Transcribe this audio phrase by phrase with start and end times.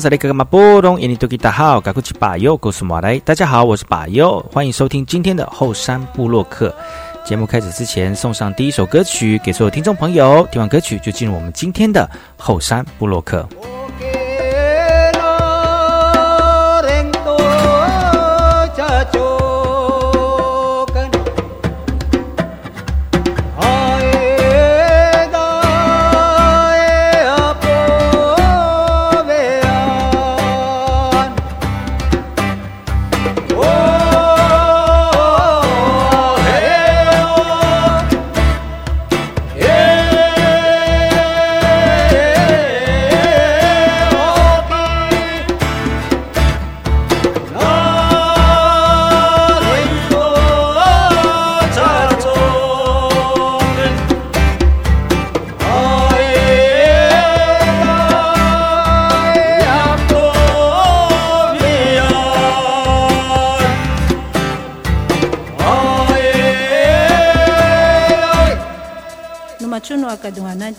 [0.00, 6.74] 萨利格马波隆，印尼多吉达好，赶快去把右，告诉马来，大家好，我是巴尤，欢迎收听今天的后山部落客。
[7.22, 13.46] 节目开始之前，送上第一首歌曲给所有听众朋友，听完歌曲就进入我们今天的后山部落客。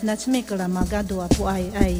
[0.02, 1.94] at na chimekala ma gadwa po ay ay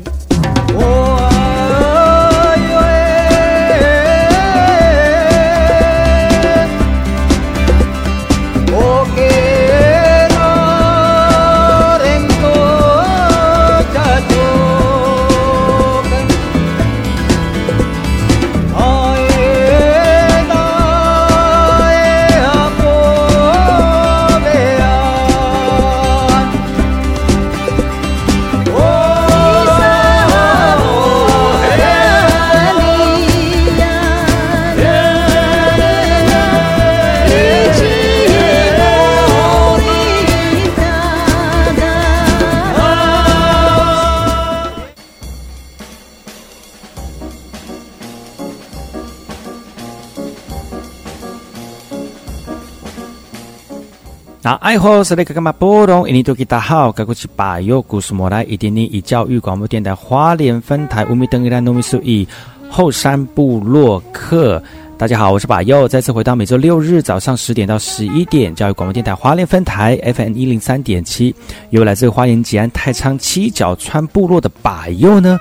[54.63, 56.09] 爱好是那个嘛波动？
[56.09, 62.25] 印尼多吉大好，该过去把右故事莫来，一点点以教育广播电台花莲分台乌米登伊拉糯米苏伊
[62.71, 64.63] 后山部落客。
[64.97, 71.35] 大家好，我是把右，再次回到每周六日早上十点到十一点，教育广播电台花莲分台 FM 一零三点七，
[71.71, 75.41] 由来自花莲吉安太仓七角川部落的把右呢。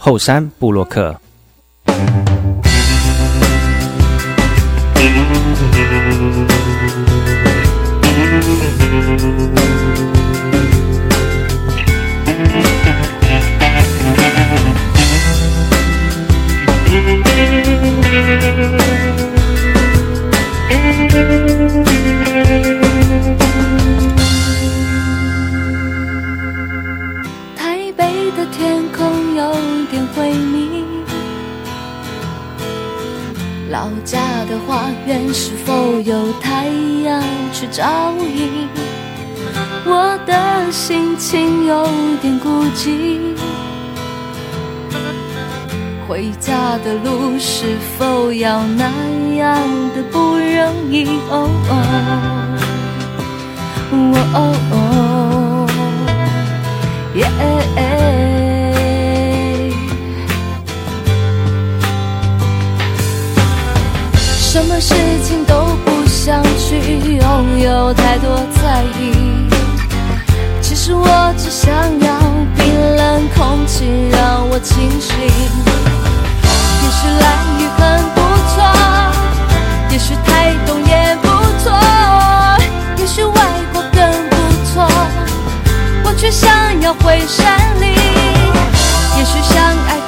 [0.00, 1.20] 后山布洛克。
[33.70, 34.18] 老家
[34.48, 36.66] 的花园是否有太
[37.04, 37.22] 阳
[37.52, 38.66] 去照应？
[39.84, 41.86] 我的心情有
[42.22, 43.36] 点孤寂。
[46.06, 48.90] 回家的路是否要那
[49.36, 49.60] 样
[49.94, 51.04] 的不容易？
[51.28, 51.50] 哦
[54.34, 55.66] 哦哦，
[57.14, 58.27] 耶。
[64.80, 64.94] 事
[65.24, 69.12] 情都不想去拥有太多在意，
[70.62, 72.18] 其实我只想要
[72.56, 73.66] 冰冷空。
[73.66, 75.14] 气让我清醒。
[75.20, 77.24] 也许蓝
[77.58, 78.56] 雨很不错，
[79.90, 81.28] 也许台东也不
[81.62, 81.78] 错，
[82.96, 83.34] 也许外
[83.72, 84.00] 国更
[84.30, 84.88] 不错，
[86.04, 86.50] 我却想
[86.80, 87.84] 要回山里。
[89.18, 90.00] 也许相爱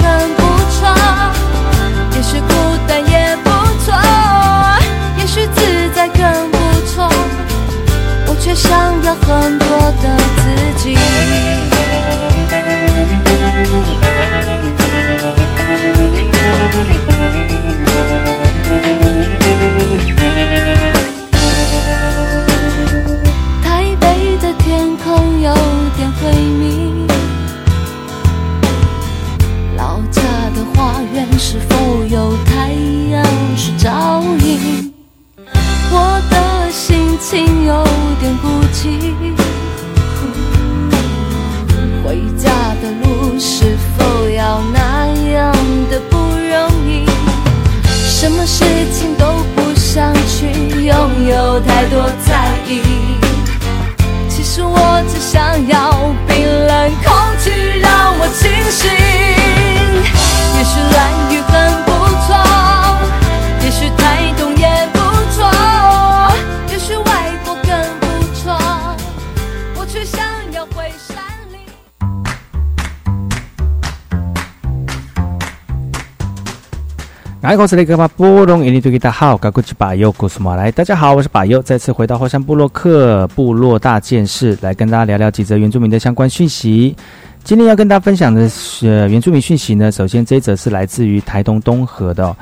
[77.43, 86.95] 爱口斯雷格巴波隆印尼图吉达好，嘎古吉巴尤古斯马来，大家好，我是巴尤，再次回到火山部落克部落大件事，来跟大家聊聊几则原住民的相关讯息。
[87.43, 92.37] 今天要跟大家分享的是、原住民讯息呢，首先这一则是来自于台东东河的、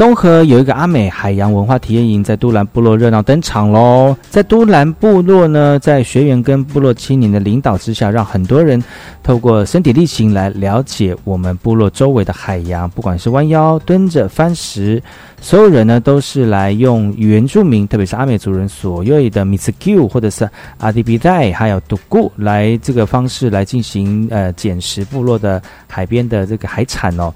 [0.00, 4.16] 东河有一个阿美海洋文化体验营在都兰部落热闹登场喽！
[4.30, 8.82] 在都兰部落呢，在学员跟部落青年的领导之下，让很多人
[9.22, 15.02] 透过身体力行来了解我们部落周围的海洋，不管是弯腰、蹲着、翻石，
[15.38, 20.48] 所有人呢都是来用原住民，特别是阿美族人所谓的 m i s k u 或者是
[20.78, 27.30] 阿迪比代，还有独孤来这个方式来进行呃捡拾部落的海边的这个海产哦。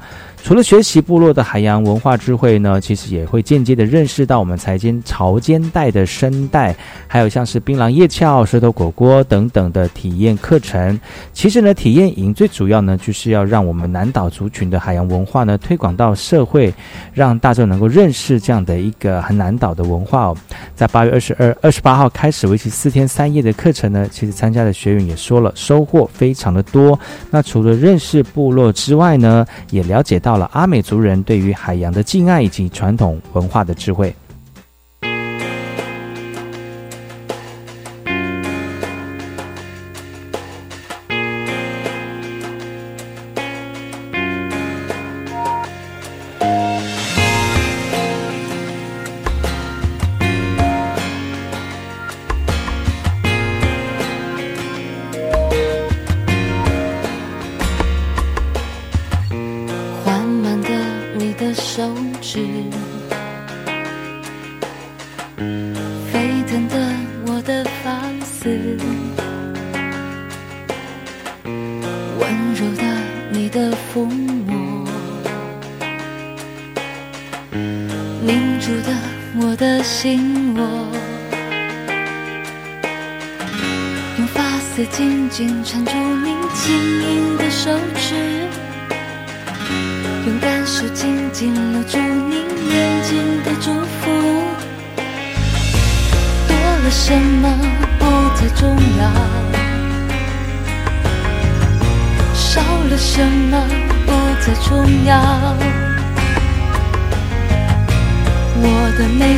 [0.44, 6.76] 除了学习部落的海洋文化智慧呢，其实也会间接的认识到我们财间潮间带的生态，
[7.06, 11.00] 还有像是槟榔叶鞘、舌头果果等等的体验课程。
[11.32, 16.74] 其实呢，体验营最主要呢，就是要让我们南岛族群的海洋文化呢推广到社会，
[17.14, 20.36] 让大众能够认识这样的一个很南岛的文化哦。
[20.74, 27.00] 在八月二十二、二十八号开始为期四天三夜的课程呢，其实参加的学员也说了，收获非常的多。
[27.30, 34.12] 那除了认识部落之外呢，也了解到到了阿美族人对于海洋的敬爱以及传统文化的智慧。
[62.24, 62.40] 是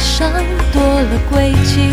[0.06, 0.32] 上
[0.72, 1.90] 多了轨迹，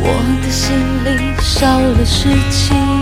[0.00, 0.06] 我
[0.40, 2.97] 的心里少了湿气。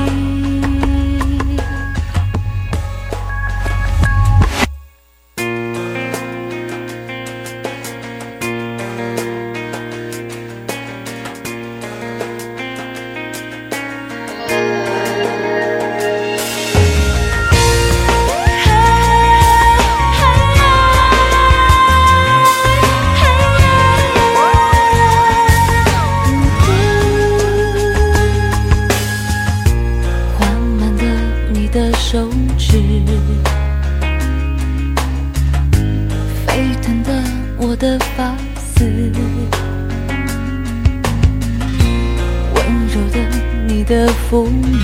[43.86, 44.80] 的抚摸，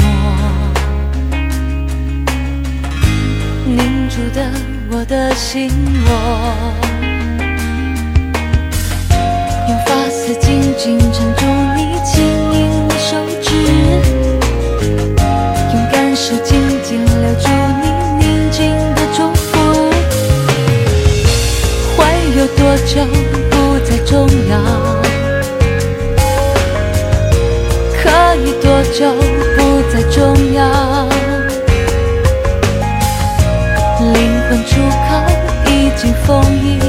[3.66, 4.49] 凝住的
[4.92, 5.68] 我的心
[6.06, 6.09] 窝，
[9.68, 11.44] 用发丝紧紧缠住
[11.76, 13.50] 你轻盈的手指，
[15.73, 17.49] 用感受紧紧留住
[17.82, 17.85] 你
[18.25, 19.50] 宁静的祝福，
[21.97, 22.00] 会
[22.38, 23.32] 有多久？
[28.93, 31.09] 就不再重要？
[33.99, 34.13] 灵
[34.51, 35.09] 魂出口
[35.67, 36.82] 已经封印。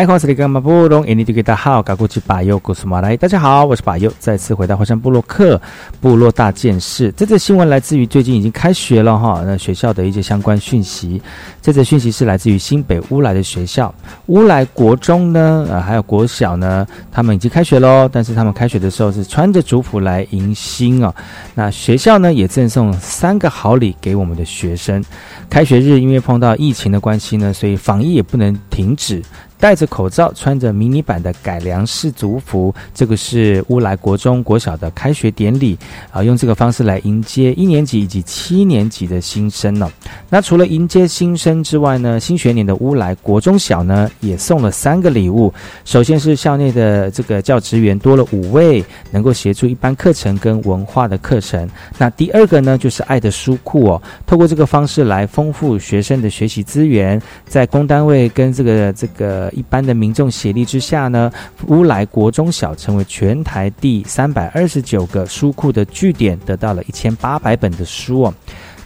[0.00, 3.14] 嗨，我是李干马布隆，印尼地区大号，嘎古吉巴尤古苏马来。
[3.18, 5.60] 大家好，我是巴尤，再次回到华山部落克
[6.00, 7.12] 部落大件事。
[7.14, 11.20] 这则新闻来自于最近已经开学了哈，那学校的一些相关讯息。
[11.60, 13.94] 这则讯息是来自于新北乌来的学校，
[14.28, 18.08] 乌来国中呢，呃，还有国小呢，他们已经开学喽。
[18.10, 21.14] 但是他们开学的时候是穿着族服来迎新哦。
[21.54, 25.04] 那学校呢也赠送三个好礼给我们的学生。
[25.50, 29.22] 开学日因为碰到疫情的关系呢，所以防疫也不能停止。
[29.60, 35.78] 戴着口罩，穿着迷你版的改良式族服，这个是乌来国中国小的开学典礼
[36.10, 39.88] 啊，用这个方式来迎接一年级以及七年级的新生呢。
[40.30, 45.52] 那除了迎接新生之外呢，新学年的乌来国中小呢也送了三个礼物。
[45.84, 51.68] 首先是校内的这个教职员多了五位，能够协助一般课程跟文化的课程。
[51.98, 59.49] 那第二个呢，就是爱的书库哦，透过这个方式来丰富学生的学习资源，在公单位跟这个这个。
[59.52, 61.30] 一般的民众协力之下呢，
[61.66, 68.34] 乌来国中小成为全台第三百二十九个书库的据点，得到了一千八百本的书哦。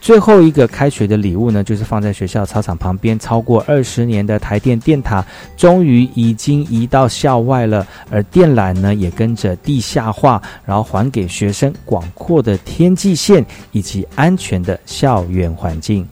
[0.01, 5.25] 最后一个开学的礼物呢，就是放在学校操场旁边超过二十年的台电电塔，
[5.57, 13.43] 终于已经移到校外了，而电缆呢也跟着地下化，然后还给学生广阔的天际线
[13.73, 16.07] 以及安全的校园环境。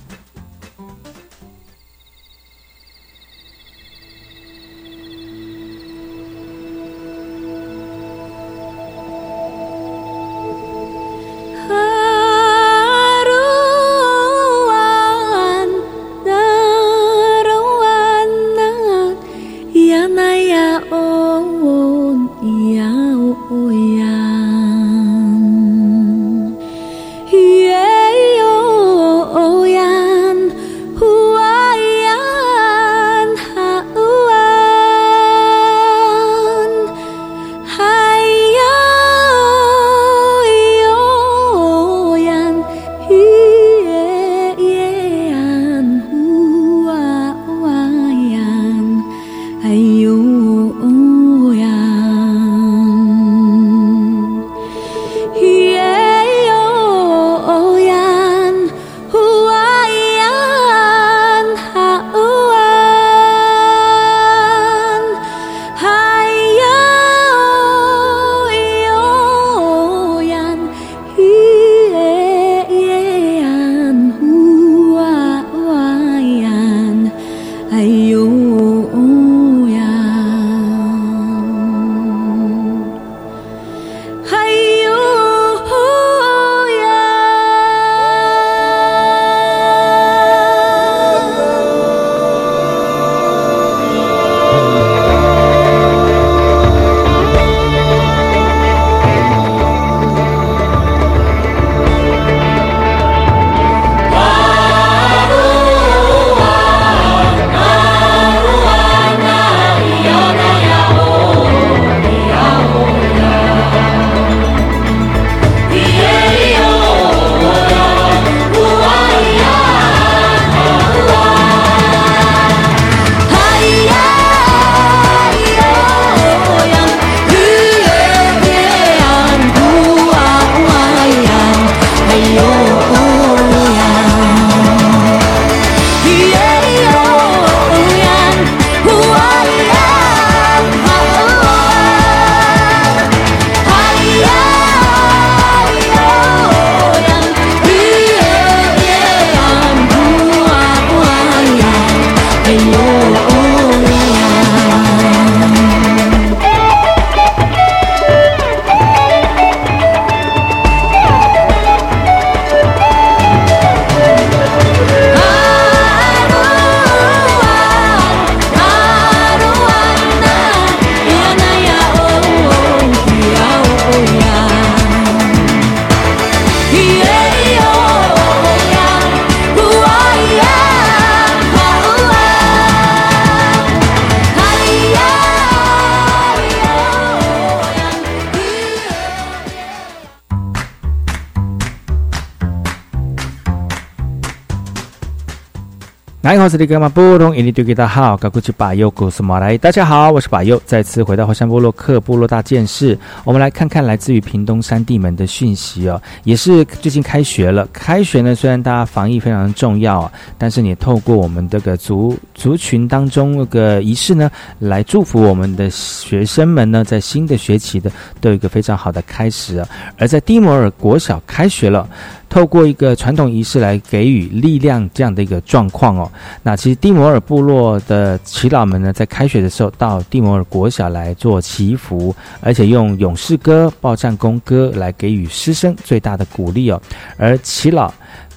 [196.42, 217.88] 好，是里格马布隆，印尼对给大家好，高古吉巴尤古斯马来，大家好，我是巴尤，再次回到火山部落克部落大件事，我们来看看来自于屏东山地门的讯息哦，也是最近开学了，开学呢虽然大家防疫非常重要啊，但是你透过我们这个族族群当中那个仪式呢，来祝福我们的学生们呢，在新的学期的
[218.20, 221.88] 都有一个非常好的开始啊，而在蒂摩尔国小开学了。
[222.32, 226.10] 透过一个传统仪式来给予力量，这样的一个状况哦。
[226.42, 236.80] 那其实蒂摩尔部落的祈祷们呢，在开学的时候到蒂摩尔国小来做祈福，而且用勇士歌、报战功歌来给予师生最大的鼓励哦。
[237.18, 237.92] 而祈老。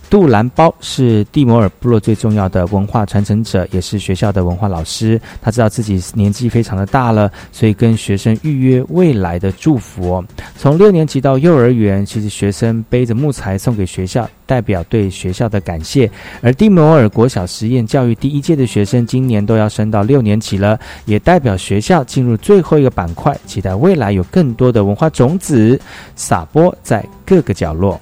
[0.10, 5.20] 杜兰包是蒂摩尔部落最重要的文化传承者，也是学校的文化老师。
[5.42, 10.24] 他知道自己年纪非常的大了，所以跟学生预约未来的祝福。
[10.58, 16.10] 从六年级到幼儿园，其实学生背着木材送给学校，代表对学校的感谢。
[16.42, 25.80] 而蒂摩尔国小实验教育第一届的学生，今年都要升到六年级了，也代表学校进入最后一个板块，期待未来有更多的文化种子
[26.16, 28.00] 撒播在各个角落。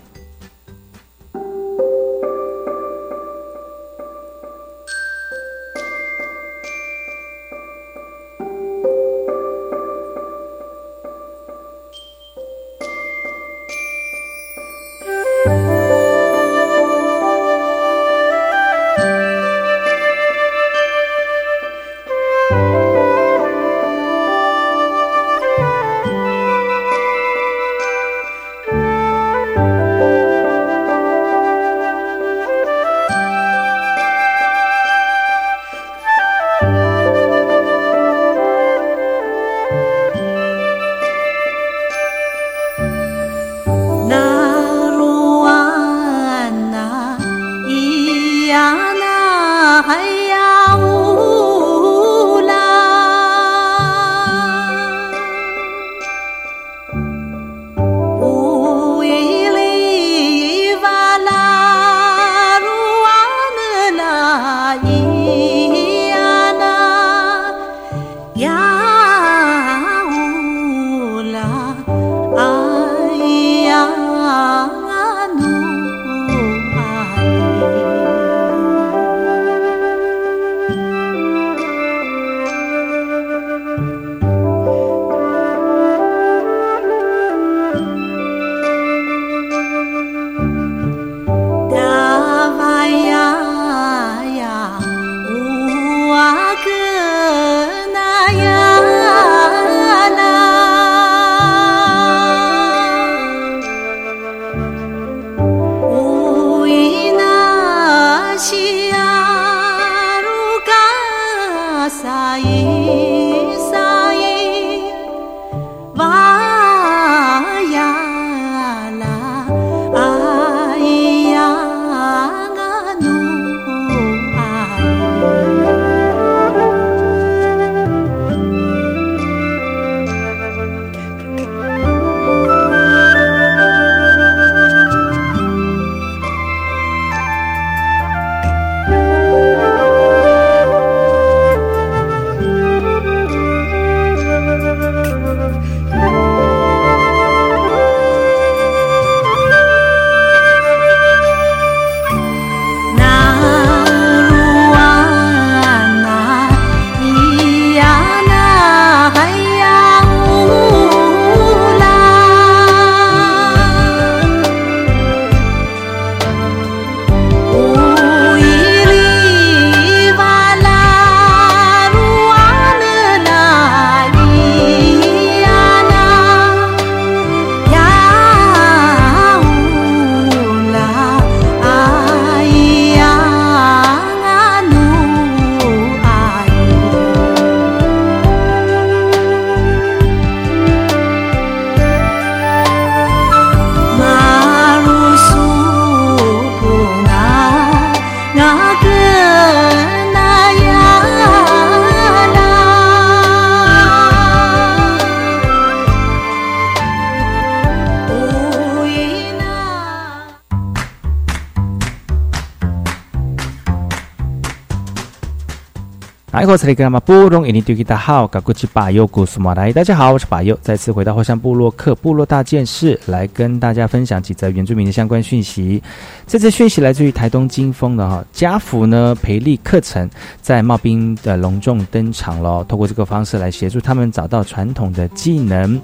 [216.54, 216.72] 我是
[217.04, 219.08] 布隆，印尼对吉大好，噶古吉巴尤。
[219.08, 225.82] 古苏马来，大家好，我是巴尤，再次回到火山部落克部落大件事，来跟大家分享几则原住民的相关讯息。
[226.28, 230.08] 这次讯息来自于台东金峰的哈家福呢培力课程，
[230.44, 235.82] 在茂兵的隆重登场了，透过这个方式来协助他们找到传统的技能。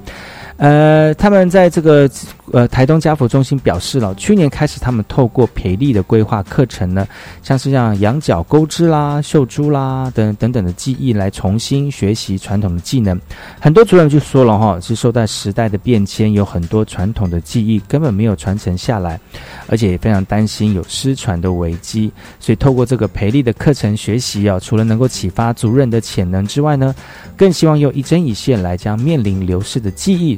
[0.60, 2.10] 呃，他们在这个
[2.52, 7.08] 呃台东家福中心表示了，去年开始他们透过培力的规划课程呢，
[7.42, 13.18] 像是像羊角钩织啦、绣珠啦等等等的技艺来重新学习传统的技能。
[13.58, 19.18] 很多主人就说了哈，是受到时代的变迁，有很多传统的技艺根本没有传承下来，
[19.68, 22.12] 而且也非常担心有失传的危机。
[22.38, 26.94] 所以透过这个培力的课程学习啊，除了能够启发族人的潜能之外呢，
[27.38, 30.38] 更希望用一针一线来将面临流逝的技艺。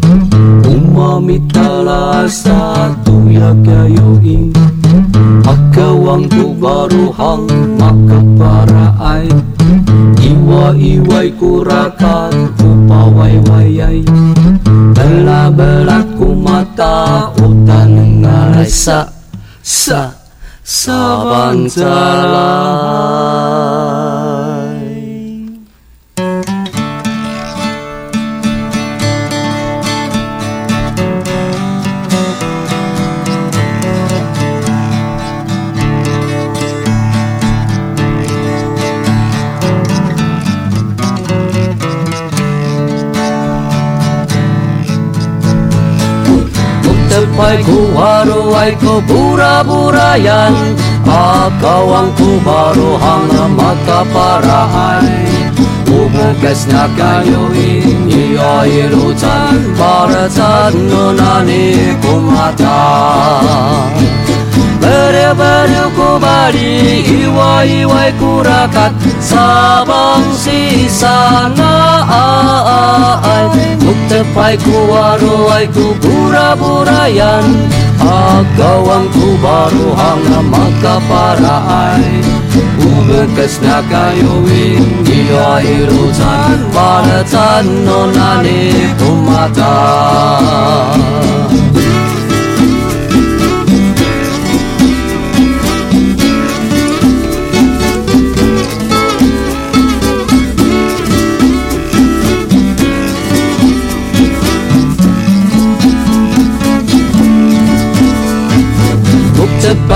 [1.21, 4.49] mitala satu ya kayuin
[5.45, 7.47] Akawang tu baru hang
[7.79, 9.29] maka para ai.
[10.21, 14.03] Iwa iwai kurakan tu pawai wayai
[14.91, 19.07] Bela belaku mata utan ngalai sa
[19.63, 20.11] sa
[20.61, 23.01] Sabang jalan
[47.41, 50.53] damaiku haruaiku pura-purayan
[51.01, 51.89] Ikaw
[53.57, 55.49] mata parahai
[55.89, 62.81] Ubu Umugas na kayo iniairutan Para sa nunani kumata
[64.81, 71.73] Bere bereko bari iwai iwai kurakat Sabang si sana
[73.21, 73.45] ai
[73.81, 77.45] Mukte pai ku waru ku bura burayan
[78.01, 82.05] Agawang ku baru hanga maka para ai
[82.81, 88.01] Umekes na kayu ingi ai rujan Bala tan no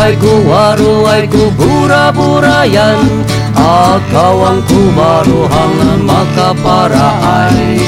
[0.06, 7.82] aiku waru aiku bura-burayan Akaw ang kumaruhang makaparaan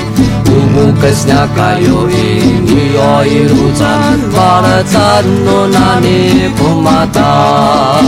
[0.49, 8.07] Umukas niya kayo iniyoirutan Para tanunani pumataan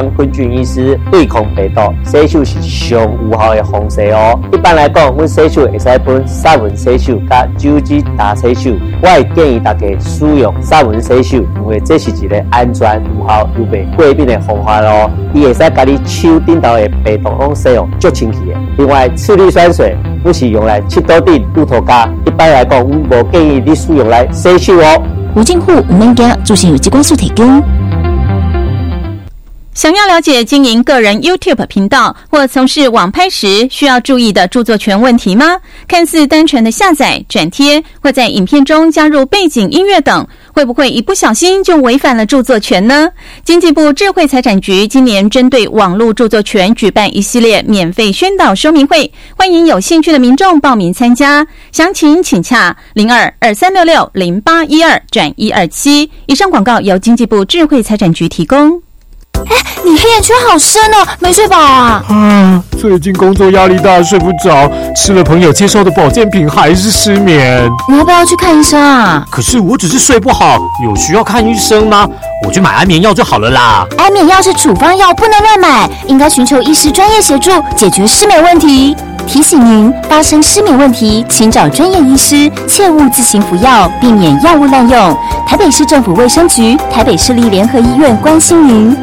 [0.00, 4.38] 我是江坤俊医师，对抗病毒，洗手是上有效的方式哦。
[4.50, 8.70] 一般来讲，阮洗手会使分杀蚊洗手甲酒精打洗手。
[9.02, 15.10] 我会建议大家使用杀蚊洗手，因为这是一个安全、有效又袂过敏的方法哦。
[15.34, 18.58] 伊会使甲你手顶头的病毒拢洗用足清气的。
[18.78, 22.08] 另外，次氯酸水不是用来切刀顶、露头家。
[22.24, 25.02] 一般来讲，阮无建议你使用来洗手哦。
[25.36, 27.62] 无政府唔免惊，资讯由机关署提供。
[29.72, 35.58] 想要了解经营个人 YouTube 频道或从事网拍时需要注意的著作权问题吗？
[35.86, 43.10] 看似单纯的下载、转贴，或在影片中加入背景音乐等，会不会一不小心就违反了著作权呢？
[43.44, 51.46] 经济部智慧财产局今年针对网络著作权举办一系列免费宣导说明会，欢迎有兴趣的民众报名参加。
[51.70, 56.10] 详情请洽零二二三六六零八一二转一二七。
[56.26, 58.82] 以上广告由经济部智慧财产局提供。
[59.48, 62.02] 哎，你黑眼圈好深哦，没睡饱啊？
[62.08, 67.70] 啊，最近工作压力大，睡不着，吃了朋友介绍的保健品还是失眠。
[67.88, 69.24] 你要不要去看医生啊？
[69.30, 72.08] 可是我只是睡不好，有需要看医生吗？
[72.46, 73.86] 我去买安眠药就好了啦。
[73.98, 78.96] 安眠药是处方药，不能乱买，应该寻求医师专业协助，解决失眠问题。
[79.26, 85.16] 提醒您，发生失眠问题，请找专业医师，切勿自行服药，避免药物滥用。
[85.46, 88.96] 台北市政府卫生局、台北市立联合医院关心您。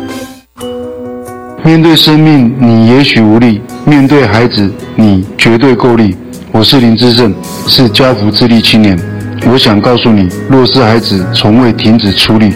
[1.63, 6.15] 面对生命，你也许无力；面对孩子，你绝对够力。
[6.51, 7.33] 我是林志胜，
[7.67, 8.97] 是家福智力青年。
[9.51, 12.53] 我想告诉你，若是孩子从未停止出力，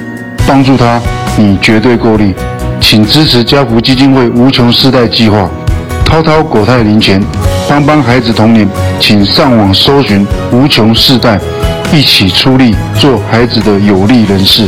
[0.48, 1.02] 帮助他，
[1.36, 2.34] 你绝对够力。
[2.80, 5.50] 请支持家福基金会无穷世代计划，
[6.06, 7.22] 滔滔国泰零钱，
[7.68, 8.68] 帮帮孩子童年。
[9.00, 11.40] 请上网搜寻无穷世代，
[11.92, 14.68] 一起出力，做孩子的有力人士。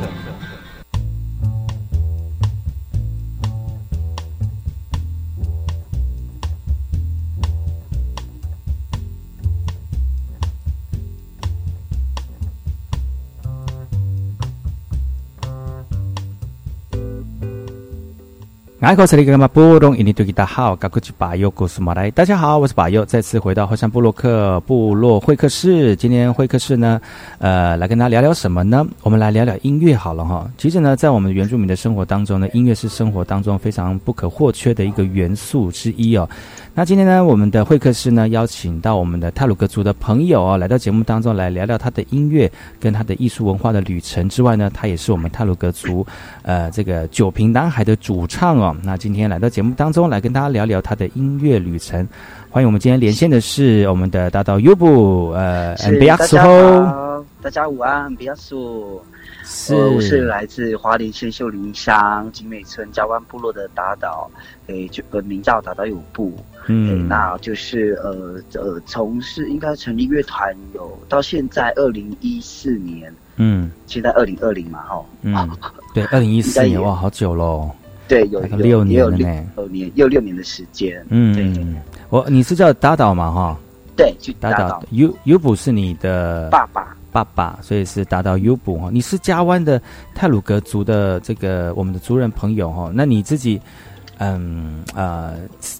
[18.81, 22.09] 爱口是那个嘛波隆印尼多吉大号，赶快去把右故事马来。
[22.09, 25.95] 大家好，我是把右，再次回到后山部落克部落会客室。
[25.95, 26.99] 今天会客室呢，
[27.37, 28.83] 呃，来跟大家聊聊什么呢？
[29.03, 30.49] 我们来聊聊音乐好了哈。
[30.57, 36.27] 其实呢，在我们原住民的生活当中呢，音乐是生活当中非常不可或缺的一个元素之一哦。
[36.73, 46.05] 那今天呢，我们的会客室呢，邀请到我们的泰鲁格族的朋友哦，来到节目当中来聊聊他的音乐跟他的艺术文化的旅程之外呢，他也是我们泰鲁格族
[46.43, 48.73] 呃这个九平男孩的主唱哦。
[48.83, 52.07] 那今天来到节目当中来跟大家聊聊他的音乐旅程。
[52.49, 59.01] 欢迎我们今天连线的是我们的大道 U 布呃是 b 亚大苏家好，大家午安，比亚苏。
[59.43, 64.29] 是呃我是来自花莲县秀林乡景美村加湾部落的打岛，
[64.67, 75.49] 诶，就呃名叫打岛有部，诶，嗯那就是呃呃从事应该成立乐团有到现在二零一四年，嗯现在二零二零嘛哈，嗯，
[75.93, 77.69] 对，二零一四年哇，好久喽。
[78.07, 79.17] 对，有六年了呢
[79.55, 81.77] 六年，有六年的时间，嗯对嗯，
[82.09, 83.57] 我你是叫打倒嘛哈？
[83.95, 88.89] 对，去打倒打岛 U U 补是你的爸爸，爸爸，所以是达到 U 补哈。
[88.91, 89.81] 你是加湾的
[90.13, 92.91] 泰鲁格族的这个我们的族人朋友哈。
[92.93, 93.61] 那你自己，
[94.23, 95.33] 嗯呃，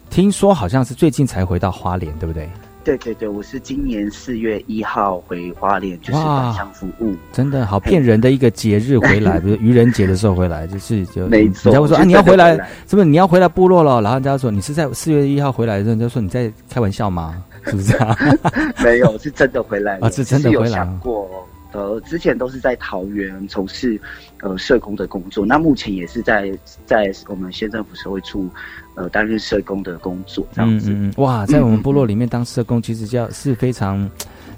[0.10, 2.50] 听说好像是最近才回到花莲，对不对？
[2.84, 7.16] 对对对，我是今年四月一号回花莲，就是哇返乡服务。
[7.32, 12.56] 真的好骗人的一个节日回来， 比如愚人节的时候回来，就是就没错人家会说啊你要回来
[12.88, 14.02] 是不是你要回来部落了？
[14.02, 17.36] 然后人家说你是在四月一号回来的时候，人家说你在开玩笑吗？
[17.68, 18.18] 是不是啊？
[18.84, 20.08] 没有， 是真的回来了。
[20.08, 21.30] 啊是真的回来过，
[21.72, 24.00] 呃，之前都是在桃园从事
[24.42, 26.52] 呃社工的工作，那目前也是在
[26.86, 28.50] 在我们县政府社会处
[28.96, 30.92] 呃担任社工的工作，这样子。
[30.92, 34.10] 嗯嗯嗯，哇，在我们 部落里面当社工，其实叫是非常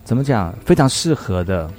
[0.03, 1.69] 怎么讲，非常适合的。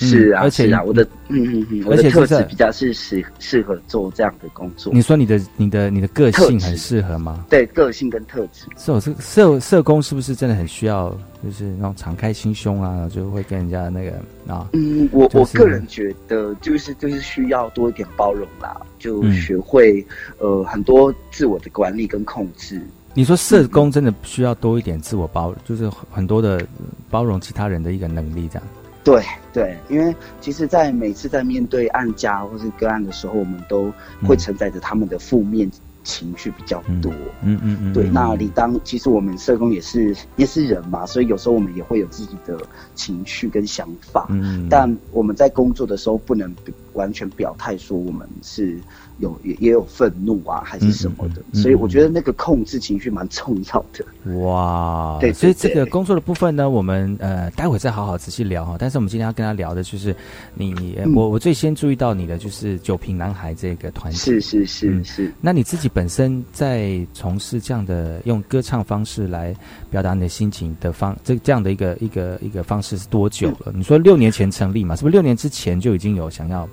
[0.00, 4.92] 嗯是啊，而且是啊，我的嗯嗯嗯，我的特质比较是适适合做这样的工作。
[4.94, 7.44] 你说你的你的你的个性很适合吗？
[7.50, 11.10] 对个性跟特质，是，我是社社工是不是真的很需要，
[11.44, 14.12] 就是那种敞开心胸啊，就会跟人家那个
[14.46, 20.04] 啊，嗯，我、就是我个人觉得就是就是需要多一点包容啦，就嗯学会、
[20.38, 22.80] 呃很多自我的管理跟控制。
[23.12, 26.64] 你说社工真的需要多一点自我包，就是很多的
[27.10, 28.62] 包容其他人的一个能力，这样。
[29.02, 33.92] 对对，因为其实，在每次在面对案家或是个案的时候，我们都
[34.26, 35.70] 会承载着他们的负面
[36.04, 37.12] 情绪比较多。
[37.42, 42.58] 嗯嗯嗯，对，嗯那理当其实我们社工也是也是人嘛，所以有时候我们也会有自己的
[42.94, 44.26] 情绪跟想法。
[44.28, 46.54] 嗯，但我们在工作的时候不能
[46.94, 48.78] 完全表态说我们是
[49.18, 51.42] 有也也有愤怒啊，还是什么的。
[51.52, 54.34] 所以我觉得那个控制情绪蛮重要的。
[54.40, 58.76] 哇，对对所以这个工作的部分呢，我们呃待会再好好仔细聊哈。
[58.78, 60.14] 但是我们今天要跟他聊的就是
[60.54, 64.18] 你，我我最先注意到你的就是九瓶男孩这个团体。
[64.18, 69.54] 是是是嗯是，那你自己本身在从事这样的用歌唱方式来
[69.90, 73.72] 表达你的心情的方，这这样的一个一个一个方式是多久了？
[73.74, 74.96] 你说六年前成立嘛？
[74.96, 76.68] 是不是六年之前就已经有想要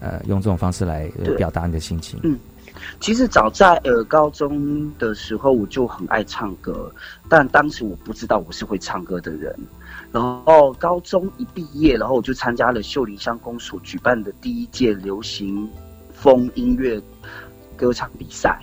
[0.00, 2.18] 呃用这种方式来、呃表达你的心情？
[2.22, 2.38] 嗯
[2.98, 6.90] 其实早在呃高中的时候，我就很爱唱歌，
[7.28, 9.54] 但当时我不知道我是会唱歌的人。
[10.12, 15.68] 然后高中一毕业，然后我就参加了秀林乡公所举办的第一届流行
[16.12, 17.00] 风音乐
[17.76, 18.60] 歌唱比赛，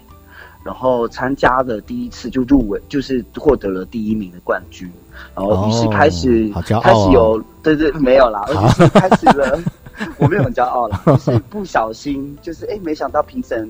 [0.63, 4.89] 然后参加了第一次就入围，就是获得了第一名的冠军。
[5.35, 9.59] 然后于是开始、哦好骄傲哦开始有对对没有啦，而且是开始了，
[10.17, 13.69] 我没有很骄傲啦， 就是不小心就是哎，没想到评审。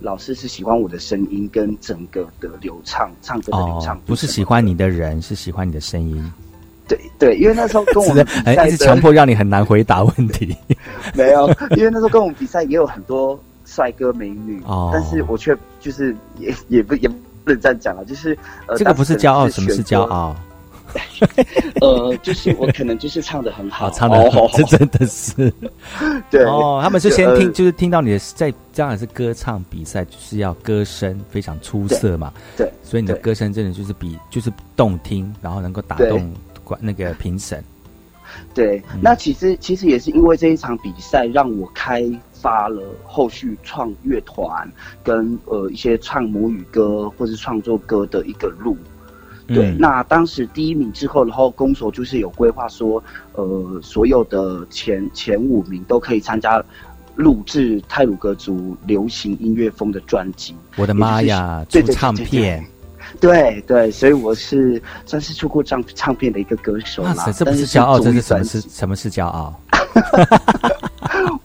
[0.00, 6.32] 老师是喜欢我的声音跟整个的流畅，唱歌的流畅不是喜欢你的人，是喜欢你的声音。
[6.86, 10.54] 对对，因为那时候跟我们比哎，赛的一直强迫让你很难回答问题。
[11.16, 18.36] 没有，因为那时候跟我们比赛也有很多帅哥美女，哦但是我却就是也也不也不能这样讲了，就是
[18.66, 19.82] 呃，这个不是骄傲，什么是？
[19.82, 20.36] 骄傲？
[21.80, 25.52] 呃，就是我可能就是唱的很好， 好，唱的好这真的是。
[26.30, 32.32] 对哦，他们是先呃听，就是听到你的在当然是歌唱比赛，就是要歌声非常出色嘛。
[32.56, 36.32] 对，所以你的歌声真的就是比就是动听，然后能够打动
[36.64, 37.62] 观那个评审。
[38.52, 44.70] 对，嗯那其实其实也是因为这一场比赛，让我开发了后续创乐团
[45.02, 48.76] 跟呃一些唱母语歌或是创作歌的一个路。
[49.46, 53.02] 对，嗯那当时第一名之后，然后公所就是有规划说，
[53.34, 56.62] 呃，所有的前前五名都可以参加
[57.14, 60.54] 录制泰鲁格族流行音乐风的专辑。
[60.76, 62.64] 我的妈呀，出唱片！
[63.20, 67.32] 对 对，所以我是算是出过唱唱片的一个歌手啦，。
[67.32, 69.58] 这是骄傲，独这是什么是什么是骄傲？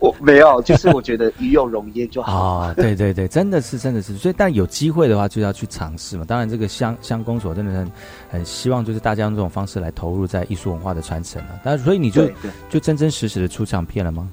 [0.02, 2.34] 我没有，就是我觉得鱼有荣焉就好。
[2.34, 6.26] 哦， 对对对，真的是真的是，所以但有机会的话就要去尝试嘛。
[6.28, 7.92] 当然，这个乡乡公所真的很
[8.32, 11.50] 很希望就是大家用这种方式来投入在艺术文化的传承啊。
[11.64, 12.28] 但所以你就
[12.68, 14.28] 就真真实实的出唱片了吗？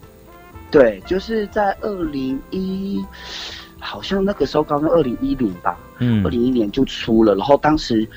[0.71, 3.05] 对，就是在二零一，
[3.79, 7.35] 好像那个时候刚刚二零一零吧，嗯二零一年就出了。
[7.35, 8.07] 然后当时《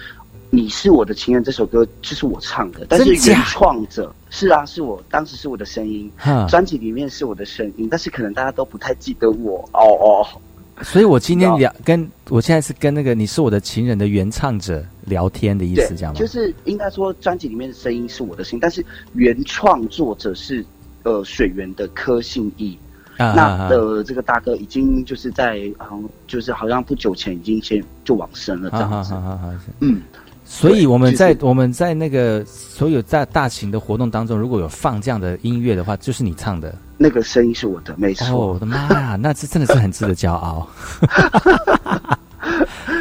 [0.54, 6.12] 你是我的情人》这首歌就是我唱的，但是原创者是啊，是我当时是我的声音，
[6.50, 10.28] 专辑里面是我的声音，但是可能大家都不太记得我哦哦。
[10.84, 16.20] 所以我今天聊跟我现在是跟那个你是我的情人的原唱者聊天的意思，这样吗？
[16.20, 20.66] 就是应该说专辑里面的声音是我的声音，但是原创作者是
[21.04, 22.78] 呃水源的柯信义。
[23.18, 29.14] 那啊啊啊呃，这个大哥已经就是在嗯，就是好像不久前已经先就往生了这好好样子。
[29.14, 29.54] 好好好。
[29.82, 30.02] 嗯，
[30.54, 36.76] 所以我们在、我们在那个所有在大型的活动当中，如果有放这样的音乐的话，就是你唱的。
[36.98, 38.48] 那个声音是我的，没哦，错。
[38.48, 40.68] 我的妈呀，那这真的是很值得骄傲。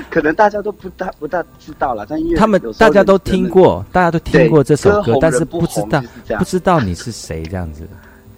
[0.09, 6.01] 可能大家都不大不大知道了，但因为他们大家都听过，大家都听过这首歌歌，但是不不知道
[6.38, 7.82] 不知道你是谁这样子。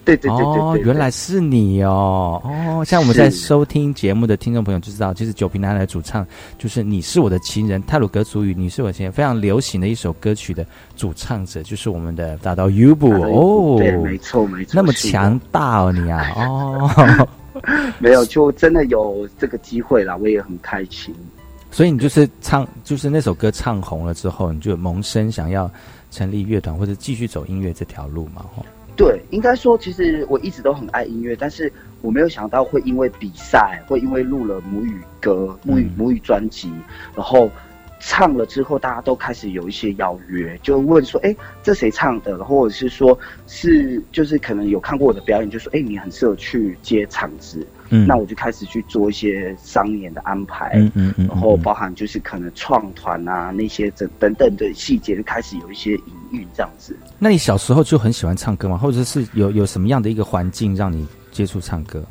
[0.05, 2.84] 对对对对哦，对对原来是你哦哦！
[2.84, 6.26] 像我们在收听节目的听众朋友就知道，其实九平男孩的主唱
[6.59, 13.78] 就是《你是我的情人》泰鲁格族语《你是我的情人》非常流行的一首歌曲的主唱者，就是我们的大刀 Ubu 哦。
[13.78, 17.28] 对，没错没错，那么强大哦，你啊哦。
[18.00, 21.14] 没有，就真的有这个机会啦，我也很开心。
[21.70, 25.70] 所以你就是唱，就是那首歌唱红了之后，你就萌生想要
[26.11, 28.44] 成立乐团或者继续走音乐这条路嘛？
[28.57, 28.64] 哦，
[28.95, 31.72] 对，应该说，其实我一直都很爱音乐，但是
[32.03, 36.70] 我没有想到会因为比赛，会因为录了母语歌、母语、嗯母语专辑，
[37.16, 37.51] 然后
[37.99, 42.45] 唱了之后，大家都开始有一些邀约，就问说，哎，这谁唱的？
[42.45, 47.66] 或者是说，是就是可能有看过我的表演，就说，哎，你很适合去接场子。
[47.95, 56.97] 嗯那我就开始去做一些商演的安排，嗯嗯嗯，然后包含就是可能创团啊那些等等等的细节，就开始有一些隐喻这样子。
[57.18, 58.78] 那你小时候就很喜欢唱歌吗？
[58.78, 62.03] 或者是有有什么样的一个环境让你接触唱歌？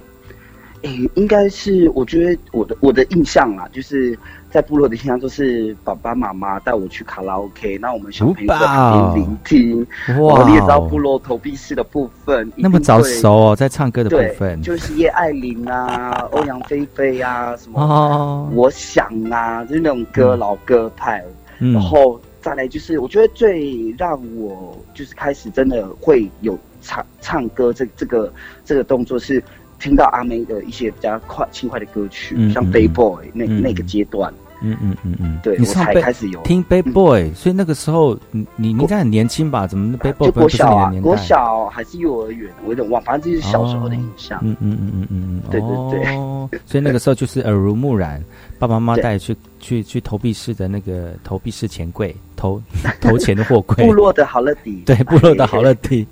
[0.83, 4.17] 诶，应该是我觉得我的我的印象啊，就是
[4.51, 9.87] 在部落的印象就是爸爸妈妈带我去卡拉 OK，那我们小朋友在旁边聆听。
[10.21, 10.47] 哇。
[10.47, 20.39] 你也知道部落投币式的部分，那么早熟哦，在唱歌的部对，分，就是叶爱玲啊、 欧阳菲菲啊，什么哦，我想啊，就是那种歌、嗯。
[20.39, 21.23] 老歌派。
[21.59, 21.73] 嗯。
[21.73, 28.33] 然后再来就是，我觉得最让我就是开始真的会有唱唱歌这这个
[28.65, 29.41] 这个动作是
[29.81, 32.71] 听到阿妹的一些比较快轻快的歌曲，像嗯嗯。
[32.71, 33.61] Bay Boy 那、嗯。
[33.61, 36.39] 那个阶段，嗯嗯嗯嗯，对我你才开始有。
[36.43, 39.65] 听 Bad Boy，、所以那个时候你你你应该很年轻吧？
[39.67, 41.23] 怎么 Bad Boy 就不是国小啊，国你的年代？
[41.23, 44.39] 小还是幼儿园，我有点忘，反正就是小时候的印象。
[44.43, 46.15] 嗯嗯嗯嗯嗯嗯，对对对。
[46.15, 48.23] 哦，所以那个时候就是耳濡目染，
[48.59, 52.61] 爸爸妈妈带去去去投币式的那个投币式钱柜，投
[53.01, 56.05] 投钱的货柜， 部落的好乐迪，对部落的好乐迪，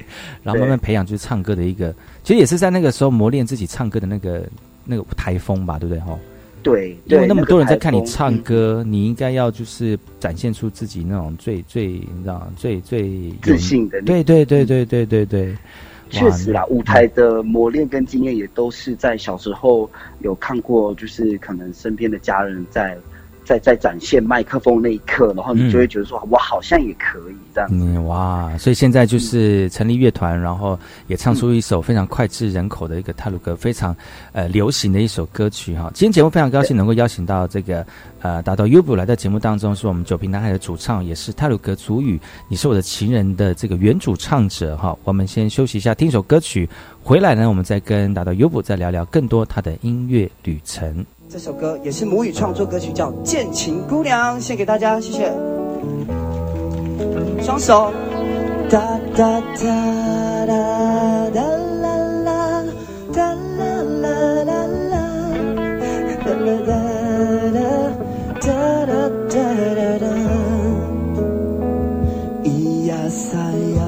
[0.43, 1.93] 然后慢慢培养就是唱歌的一个，
[2.23, 4.43] 其实也是在那个时候磨练自己唱歌的那个
[4.85, 5.99] 那个台风吧，对不对？
[6.01, 6.17] 哈？
[6.73, 8.41] 对，因为那么多人在看你唱嗯。
[8.43, 15.55] 歌，你应该要就是展现出自己那种最最你知道最最自信的那对对对对对对对，
[16.09, 19.89] 确实啦，舞台的磨练跟经验也都是在小时候
[20.19, 22.97] 有看过，就是可能身边的家人在
[23.49, 27.67] 在在展现麦克风那一刻，然后你就会觉得说，我好像也可以这样。
[27.73, 30.77] 嗯哇，所以现在就是成立乐团，然后
[31.07, 33.95] 也唱出一首非常脍炙人口的一个泰鲁格非常
[34.33, 35.89] 呃流行的一首歌曲哈。
[35.95, 37.83] 今天节目非常高兴能够邀请到这个
[38.21, 42.17] 呃达到 Ubu 来到节目当中，是我们九平男孩的主唱，也是泰鲁格族语
[42.49, 44.95] 《你是我的情人》的这个原主唱者哈。
[45.03, 46.69] 我们先休息一下，听一首歌曲，
[47.03, 51.03] 回来呢我们再跟达到 Ubu 再聊聊更多他的音乐旅程。
[51.31, 55.31] 这首歌也是母语创作歌曲，叫《剑琴姑娘》，献给大家，谢谢。
[57.39, 57.91] 双手，
[58.67, 60.55] 哒哒哒哒
[61.31, 61.39] 哒
[61.83, 61.93] 啦
[62.25, 62.63] 啦，
[63.13, 63.61] 哒啦
[64.01, 64.09] 啦
[64.43, 64.97] 啦啦，
[66.25, 66.73] 哒啦哒
[67.53, 67.61] 哒
[68.41, 68.49] 哒
[68.87, 68.97] 哒
[69.29, 69.37] 哒
[69.75, 70.05] 哒哒，
[72.43, 73.37] 咿呀撒
[73.77, 73.81] 呀，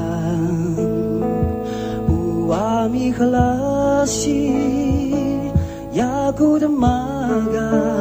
[2.08, 4.62] 乌瓦米赫拉西。
[5.94, 7.01] Yaku de maga
[7.40, 8.01] God.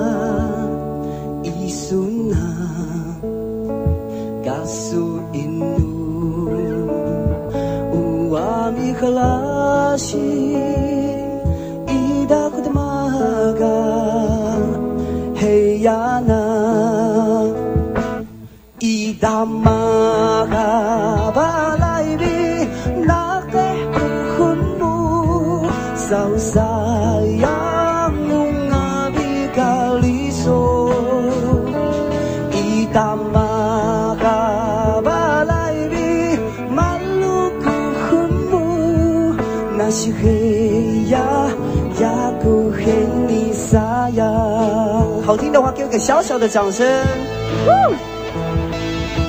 [45.91, 46.87] 个小小的掌声。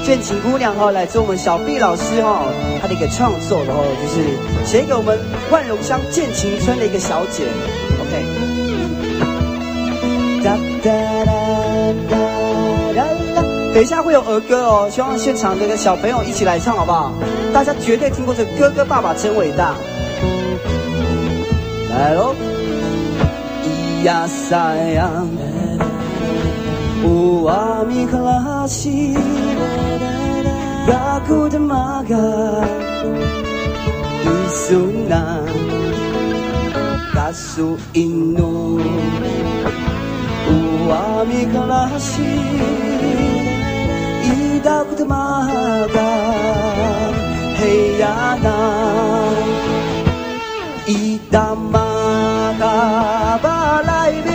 [0.05, 2.43] 剑琴姑娘哈，来自我们小毕老师哈，
[2.82, 4.24] 她的一个创作，然后就是
[4.66, 5.20] 写给我们
[5.51, 7.43] 万荣乡剑琴村的一个小姐。
[8.01, 8.14] OK。
[10.43, 10.91] 哒哒
[12.09, 12.16] 哒
[12.95, 13.05] 哒
[13.74, 17.14] 等一下会有儿歌哦，希望现场这个小朋友一起来唱好不好？
[17.53, 19.74] 大家绝对听过这个《哥哥爸爸真伟大》。
[21.91, 22.36] 来喽，
[24.01, 25.09] 咿呀撒呀。
[27.04, 29.14] 大網からし
[30.88, 32.82] 楽玉が
[34.52, 35.41] isung na
[37.14, 38.78] kaso ino
[40.52, 42.36] uami kalasi
[44.28, 46.12] idakut maga
[47.60, 48.60] heyana
[50.86, 52.76] idamaga
[53.43, 54.30] balay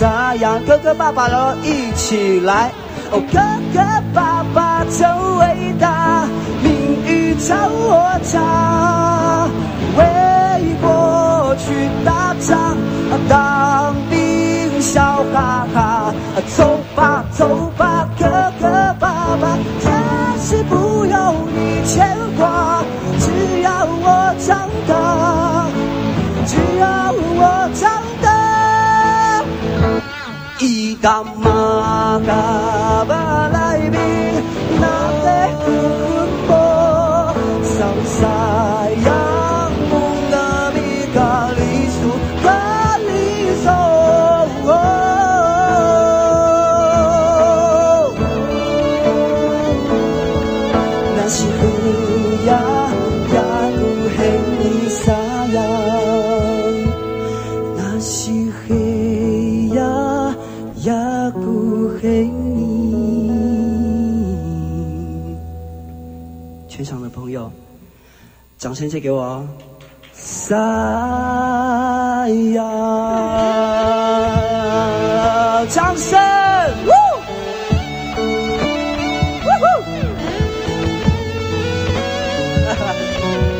[0.00, 2.72] ni sayang 哥哥爸爸了，一起来。
[3.12, 3.38] 哦，哥
[3.74, 3.80] 哥
[4.14, 5.06] 爸爸真
[5.38, 6.26] 伟大，
[6.62, 9.46] 命运找我查，
[9.96, 12.76] 为国去打仗，
[13.28, 16.14] 当兵笑哈哈。
[16.56, 18.24] 走吧走吧，哥
[18.60, 22.16] 哥爸爸，暂时不用你牵
[31.00, 34.36] Kama kabalay bin
[34.80, 36.64] na te kukunpo
[37.64, 38.49] samsara
[68.70, 69.44] 掌声借给我哦。
[70.14, 70.54] 沙
[72.54, 72.62] 呀，
[75.68, 76.16] 掌声！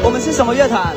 [0.05, 0.95] 我们是什么乐团？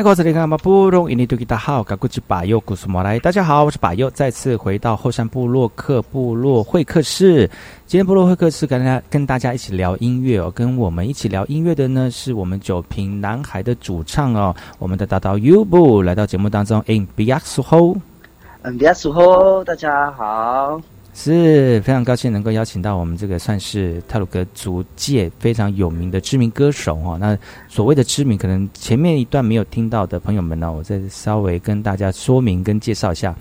[0.00, 3.18] 来，我这里看嘛，不容易，你对大家好，我是巴佑，古苏莫来。
[3.18, 7.46] 大家好，我是巴佑，再次回到后山部落克部落会客室。
[7.84, 17.94] 今天部落会客室跟大家跟大家一起聊音乐哦，跟我们一起聊音乐的呢，是我们九平男孩的主唱哦，我们的大刀 U 部来到节目当中，In b i a s h o
[18.62, 20.80] 嗯 b i a s h o 大家好。
[21.12, 27.16] 是非常高兴能够邀请到我们这个算是泰鲁格族界非常有名的知名歌手哈。
[27.18, 27.36] 那
[27.68, 33.34] 所谓的知名，可能前面一段没有听到的朋友们呢，我再稍微跟大家说明跟介绍一下。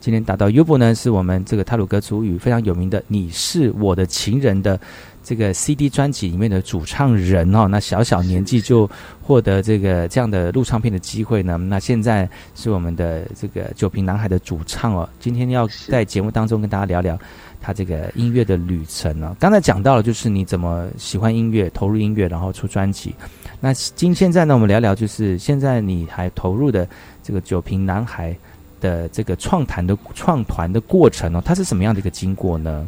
[0.00, 4.78] 今天打到 U 部呢，是我们这个泰鲁格族语非常有名的《你是我的情人》的。
[5.26, 8.88] 这个 CD 专辑里面的主唱人哦，那小小年纪就
[9.20, 11.56] 获得这个这样的录唱片的机会呢。
[11.56, 15.08] 那现在是我们的这个九平男孩的主唱哦。
[15.18, 17.18] 今天要在节目当中跟大家聊聊
[17.60, 19.34] 他这个音乐的旅程哦。
[19.40, 23.12] 刚才讲到了，就是你怎么喜欢音乐，投入音乐，然后出专辑。
[23.58, 26.88] 那今现在呢，我们聊聊就是现在你还投入的
[27.20, 28.32] 这个九平男孩
[28.80, 32.86] 的这个创团的创团的过程哦，它是什么样的一个经过呢？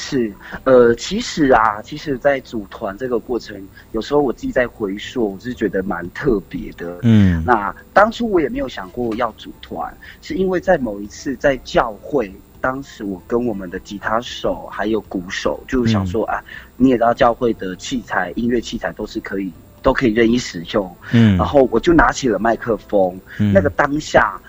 [0.00, 0.32] 是，
[0.62, 7.00] 呃，其实啊，其实，在组团这个过程，有时候我自己在回溯，我是觉得蛮特别的。
[7.02, 9.92] 嗯，那当初我也没有想过要组团，
[10.22, 16.40] 是因为在某一次在教会，当时我跟我们的吉他手还有鼓手，就想说啊，
[16.76, 20.96] 你也知道教会的器材，音乐器材都是可以都可以任意使用。
[21.10, 23.20] 嗯，然后我就拿起了麦克风，
[23.52, 24.40] 那个当下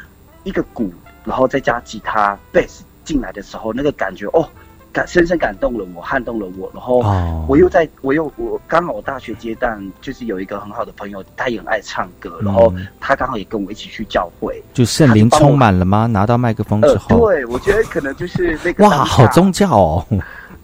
[0.44, 0.94] 一个鼓，
[1.26, 4.48] 然后再加吉他、贝斯进来的时候，那个感觉哦。
[4.92, 7.04] 感深深感动了我，撼动了我，然后
[7.48, 16.08] 我又在，我又我刚好我大学阶段就是有一个很好的朋友，他也很爱唱歌，然后他刚好也跟我一起去教会，就圣灵充满了吗？
[16.08, 20.06] 拿到麦克风之后，对，我觉得可能就是那个哇，好宗教哦，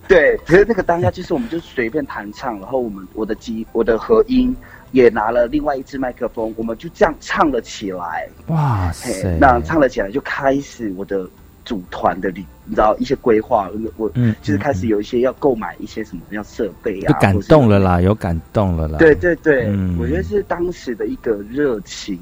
[0.08, 4.56] 对，可是那个当下就是我们就随便弹唱，然后我们我的机我的和音
[4.92, 11.28] 也拿了另外一支麦克风，我们就这样唱了起来，哇塞，那唱了起来就开始我的。
[11.66, 19.00] 组团的你，你知道一些规划，我嗯，就是开始有一些要购买一些什么样设备啊，就感动了啦，有感动了啦。
[19.00, 19.68] 对对对，
[20.00, 22.20] 我觉得是当时的一个热情，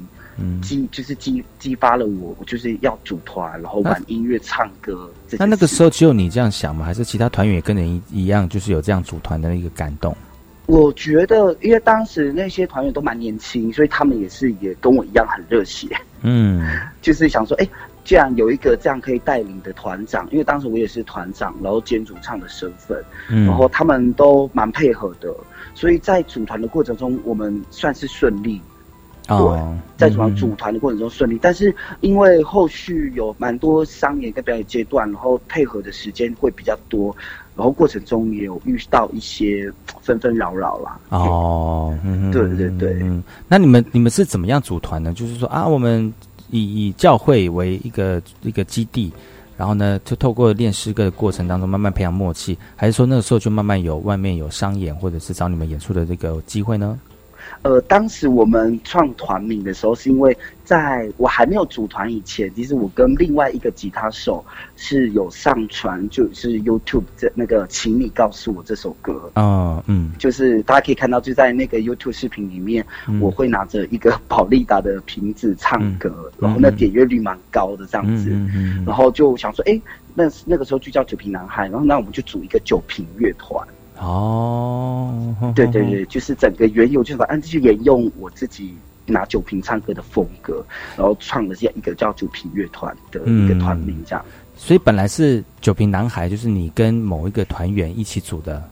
[0.62, 5.10] 激就是激激发了我，就是要组团，然后玩音乐、唱歌。
[5.38, 6.84] 那那个时候只有你这样想吗？
[6.84, 10.16] 还是其他团员也跟你一样，就是有这样组团的一个感动？
[10.66, 15.86] 我觉得，因为当时那些团员都蛮年轻，所以他们也是也跟我一样很热血。
[16.22, 16.66] 嗯，
[17.02, 17.68] 就是想说，哎。
[18.04, 25.34] 既然有一个这样可以带领的团长，因为当时我也是团长，然后兼主唱的身份，然后他们都蛮配合的，
[25.74, 28.60] 所以在组团的过程中，我们算是顺利。
[29.28, 37.16] 哦，在组团组团的过程中顺利，但是因为后续有蛮多商演跟表演阶段，然后配合的时间会比较多，
[37.56, 41.00] 然后过程中也有遇到一些纷纷扰扰啦。
[41.08, 41.98] 哦，
[42.30, 43.02] 对对对，
[43.48, 45.10] 那你们你们是怎么样组团呢？
[45.14, 46.12] 就是说啊，我们。
[46.50, 49.12] 以以教会为一个一个基地，
[49.56, 56.98] 然后呢，就透过练诗歌的过程当中慢慢培养默契，还是说那个时候就慢慢有外面有商演或者是找你们演出的这个机会呢？
[57.62, 64.44] 呃，当时我们创团名的时候，是因为在我还没有组团以前，其实我跟另外一个吉他手
[64.76, 72.84] 是有上传，就是 YouTube 这那个，请你告诉我这首歌啊，嗯，就是大家可以看到，就在那个 YouTube 视频里面，
[73.20, 78.30] 我会拿着一个宝利达的瓶子唱歌，然后那点阅率蛮高的这样子，
[78.86, 79.80] 然后就想说，哎，
[80.14, 83.66] 那那个时候就叫九瓶男孩，然后那我们就组一个九瓶乐团。
[83.98, 88.74] 哦，对对对，就是整个原有就是按继续沿用我自己
[89.06, 90.64] 拿酒瓶唱歌的风格，
[90.96, 94.24] 然后创了这样一个叫酒瓶乐团的一个团名，这样。
[94.56, 98.62] 所以本来是酒瓶男孩，就是你跟某一个团员一起组的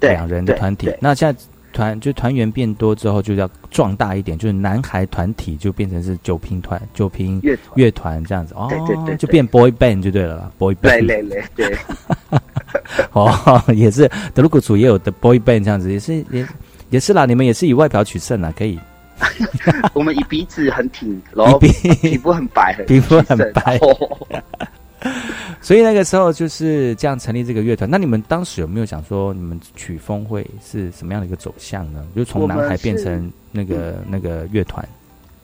[0.00, 0.92] 两人的团体。
[1.00, 1.40] 那现在
[1.74, 8.54] 团就团员变多之后，就要壮大一点，就是男孩团体就变成是九拼团、九拼乐乐团这样子。
[8.54, 11.06] 哦，对对对，就变 boy band 就对了，boy band。
[11.06, 11.78] 对对对对。
[13.12, 16.46] 哦，也是德鲁古族也有的 boy band 这样子，也是也
[16.90, 17.26] 也是啦。
[17.26, 18.78] 你们也是以外表取胜啦，可以
[19.92, 24.26] 我们以鼻子很挺，然后皮肤很白， 皮肤很白哦
[25.60, 27.88] 所以那个时候就是这样成立这个乐团。
[27.90, 32.06] 那你们当时有没有想说，你们曲风会是什么样的一个走向呢？
[32.16, 34.86] 就从男孩变成那个那个乐团。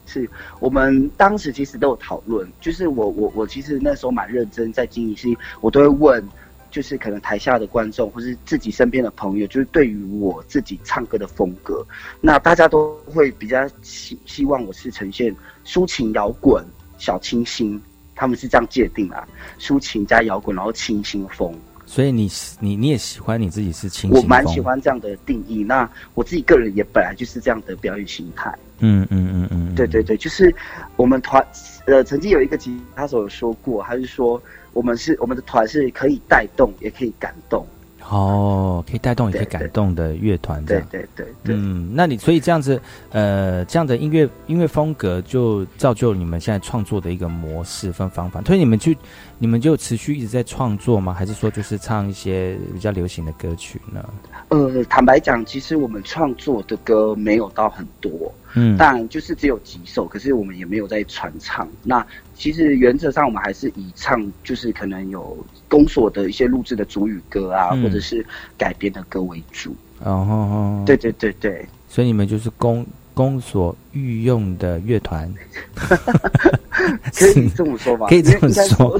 [0.05, 5.29] 是我们当时其实都有讨论，就是我我我其实那时候蛮认真在经营，是
[5.61, 6.27] 我都会问，
[6.69, 11.85] 就是可能台下的观众或是自己身边的朋友，就是对于我自己唱歌的风格，
[12.19, 15.33] 那大家都会比较希希望我是呈现
[15.65, 16.61] 抒情摇滚、
[16.97, 17.81] 小清新，
[18.21, 19.27] 他们是这样界定啊，
[19.59, 21.51] 抒情加摇滚，然后清新风。
[21.87, 24.21] 所以你你你也喜欢你自己是清新风？
[24.21, 24.61] 我蛮喜。
[24.61, 25.63] 欢这样的定义。
[25.63, 28.53] 那我自己个人也本来就是这样的表演形态。
[28.77, 30.53] 嗯嗯嗯嗯，对对对，就是
[30.97, 31.43] 我们团
[31.87, 34.39] 呃，曾经有一个吉他手有说过，他是说
[34.71, 37.65] 我们是我们的团是可以带动，也可以感动。
[38.09, 40.87] 哦，可以带动也可以对对感动的乐团，这对样。
[40.91, 42.81] 对对对，嗯，那你所以这样子，
[43.11, 48.41] 呃，这样的音乐音乐风格就造就你们现在创作的一个模式跟方法。
[48.41, 48.97] 所以你们去，
[49.37, 51.13] 你们就持续一直在创作吗？
[51.13, 54.03] 还是说就是唱一些比较流行的歌曲呢？
[54.49, 61.67] 呃，坦白讲，其实我们创作的歌没有到很多，嗯当然就是只有几首，可是我们也没有在传唱。
[61.83, 62.05] 那
[62.41, 65.37] 其实原则上我们还是以唱，就是可能有
[65.69, 68.25] 公所的一些录制的主语歌啊，嗯或者是
[68.57, 69.75] 改编的歌为主。
[70.03, 72.83] 哦对对对对，所以你们就是公
[73.13, 75.31] 公所御用的乐团，
[77.13, 78.07] 可以这么说吧？
[78.09, 78.99] 可以这么说。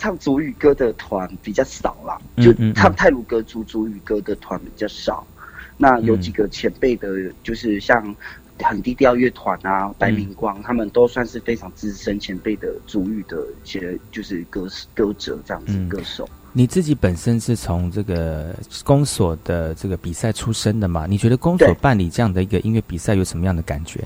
[0.00, 5.24] 唱主语歌的团比较少啦，嗯嗯嗯就唱泰鲁格族主语歌的团比较少。
[5.76, 7.08] 那有嗯几个前辈的，
[7.44, 8.14] 就是像
[8.60, 16.28] 很低调乐团啊，白明光，他们都算是非常资深前辈的主语的一些就是歌歌者这样子嗯歌手。
[16.52, 21.04] 你自己本身是从这个公所的这个比赛出身的嘛？
[21.06, 24.00] 你觉得公所对办理这样的一个音乐比赛有什么样的感觉？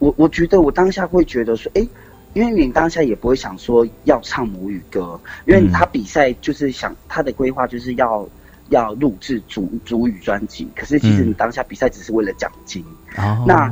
[0.00, 1.86] 我我觉得我当下会觉得说，哎、
[2.34, 8.28] 因为你当下也不会想说要唱母语歌，因为嗯他比赛就是想他的规划就是要
[8.70, 12.84] 要录制主主语专辑，可是其实嗯你当下比赛只是为了奖金，
[13.16, 13.70] 哦，那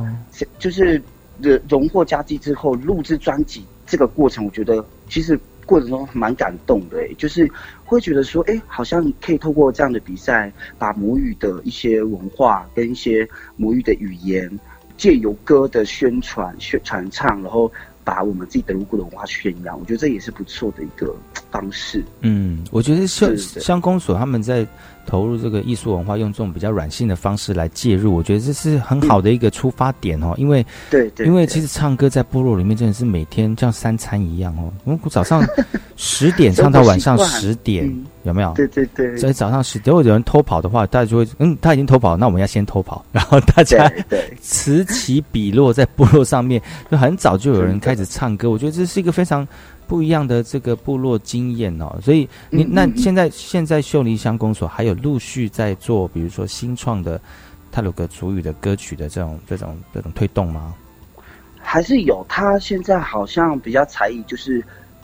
[0.57, 1.01] 就是
[1.41, 7.49] 呃荣获佳绩之后录制专辑这个过程，我觉得其实过程中蛮感动的、诶，就是
[7.85, 14.59] 会觉得说，哎、好像可以透过这样的比赛，把母语的一些文化跟一些母语的语言，
[14.97, 17.71] 借由歌的宣传、宣传唱，然后
[18.09, 21.15] 把我们自己的如古的文化宣扬，我觉得这也是不错的一个
[21.51, 22.03] 方式。
[22.21, 24.65] 嗯，我觉得像像公所他们在
[25.05, 30.33] 投入这个艺术文化，用这种比较软性的方式来介入，我觉得这是很好的一个出发点哦。
[30.37, 35.43] 因为对因为其实唱歌在部落里面真的是每天像三餐一样哦，我们早上
[35.97, 38.53] 十点唱到晚上十点，嗯有没有？
[38.53, 43.91] 对对对，所以早上十点，如果有人偷跑的话，大家就会嗯，他已经偷跑，那我们要先偷跑，然后大家
[44.41, 48.49] 此起彼落，在部落上面，就很早就有人开始唱歌。
[48.49, 49.47] 我觉得这是一个非常
[49.89, 51.99] 不一样的这个部落经验哦。
[52.01, 57.19] 所以你那现在现在秀梨乡公所还有陆续在做，比如说新创的
[57.71, 60.75] 泰鲁格族语的歌曲的这种这种这种推动吗？
[61.61, 64.63] 还是有，他现在好像比较才艺就是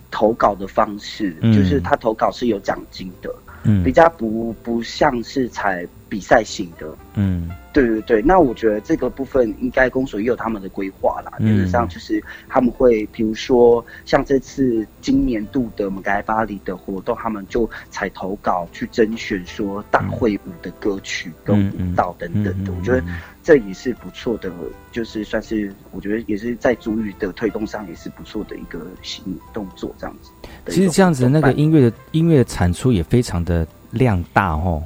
[0.10, 3.30] 投稿的方式，嗯就是他投稿是有奖金的，
[3.64, 5.86] 嗯比较不不像是采
[6.16, 6.88] 比赛型的。
[7.16, 11.34] 嗯对对对，那我觉得这个部分应该公所也有他们的规划啦。
[11.40, 22.52] 嗯原则上就是他们会，比如说像这次今年度的我们该巴黎的活动，他们就采投稿去甄选说大会舞的歌曲跟舞蹈等等的。
[22.52, 23.04] 嗯嗯嗯我觉得
[23.44, 24.50] 这也是不错的，
[24.94, 30.32] 就是算是我觉得也是在主语的推动上也是不错的一个行动作，这样子。
[30.68, 34.82] 其实这样子，那个音乐的音乐的产出也非常的量大哦。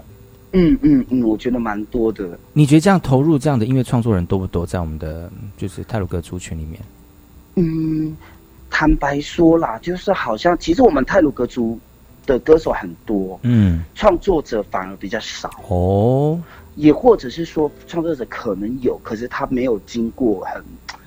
[0.51, 2.37] 嗯嗯嗯，我觉得蛮多的。
[2.53, 4.65] 你觉得这样投入这样的音乐创作人多不多？
[4.65, 6.81] 在我们的就是泰鲁格族群里面？
[7.55, 8.15] 嗯，
[8.69, 11.79] 坦白说啦，就是好像其实我们泰鲁格族
[12.25, 16.39] 的歌手很多，嗯，创作者反而比较少，哦，
[16.75, 20.63] 也或者是说创作者可能有，可是他没有经过很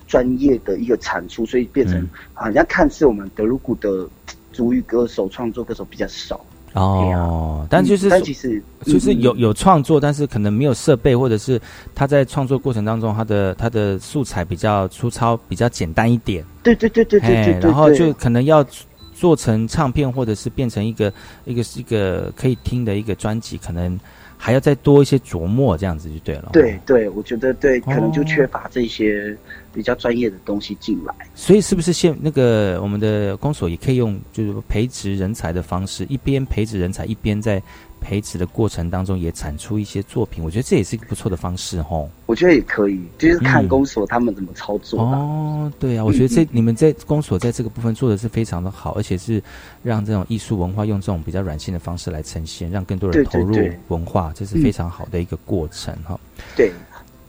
[0.07, 4.07] 专业的一个产出，所以变成嗯好像看似我们德鲁古的
[4.51, 6.39] 族语歌手、创作歌手比较少。
[6.73, 11.59] 哦，但就是嗯但其实就是有嗯有创作，但是可能没有设备，或者是
[11.93, 16.43] 他在创作过程当中，他的他的素材比较粗糙，比较简单一点。
[16.63, 18.65] 对对对对对对然后就可能要
[19.13, 21.13] 做成唱片，或者是变成一个
[21.45, 23.99] 一个一个可以听的一个专辑，可能
[24.35, 26.49] 还要再多一些琢磨，这样子就对了。
[26.51, 29.37] 对对，我觉得对，可能就哦缺乏这些
[29.73, 31.13] 比较专业的东西进来。
[31.35, 37.61] 所以是不是现那个我们的公所也可以用就是培植人才的方式，一边培植人才，一边在
[37.99, 40.43] 培植的过程当中也产出一些作品？
[40.43, 42.09] 我觉得这也是一个不错的方式吼。
[42.25, 45.01] 我觉得也可以，就是看公所他们怎么操作。
[45.01, 49.41] 哦，对啊，我觉得这你们在公所在这个部分做的是非常的好，而且是
[49.81, 53.57] 让这种艺术文化用这种比较软性的方式来呈现，让更多人投入
[53.87, 56.19] 文化，这是非常好的一个过程哈。
[56.55, 56.71] 对。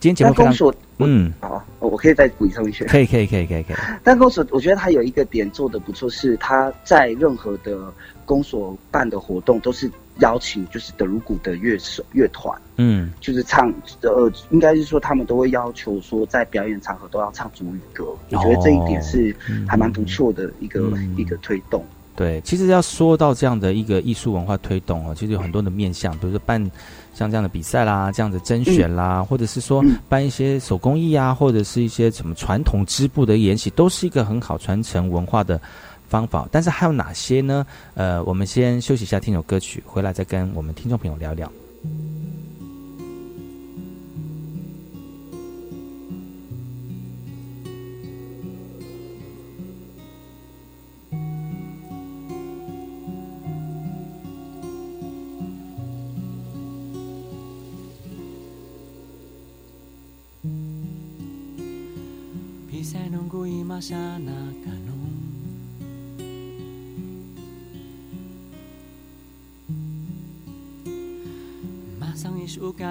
[0.05, 2.85] 今天节目公所，嗯，好，我可以再补充一些。
[2.85, 3.77] 可以，可以，可以，可以，可以。
[4.03, 7.91] 但公所，我觉得他有一个点做的不错，是他在任何的
[8.27, 18.05] 公所办的活动，都是邀请就是德鲁古的乐手乐团，嗯，就是唱，呃，应该是说他们都会要求说，在表演场合都要唱主语歌。
[18.29, 19.35] 我觉得这一点是
[19.67, 21.83] 还蛮不错的一个一个推动。
[22.17, 26.71] 对，其实要说到这样的一个艺术文化推动啊，其实有很多的面向，比如说办。
[27.17, 35.61] 像这样的比赛啦，这样的甄选啦，或者是说办一些手工艺啊，或者是一些什么传统织布的演习，都是一个很好传承文化的
[36.09, 36.49] 方法。
[36.51, 37.65] 但是还有哪些呢？
[37.95, 41.49] 呃，我们先休息一下，听首歌曲，回来再跟我们听众朋友聊聊。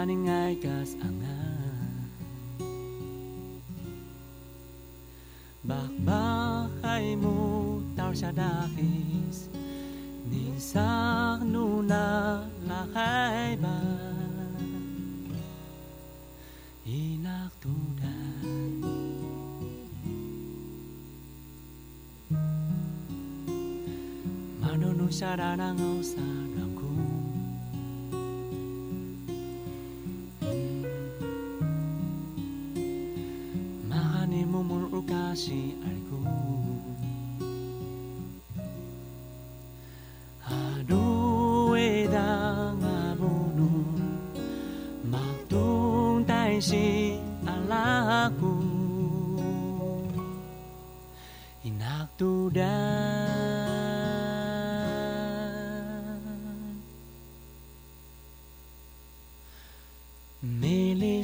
[0.03, 1.15] aning ay kas ang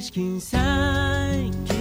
[0.00, 1.79] Değişkin sanki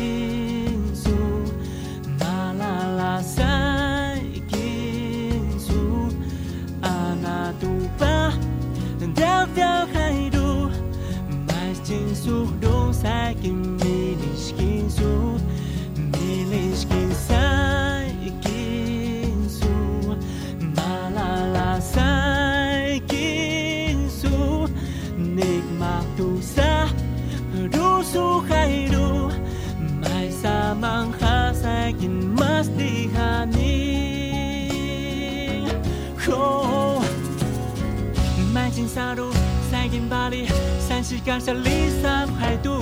[40.10, 40.48] 巴黎，
[40.80, 42.82] 三西干沙里三海都。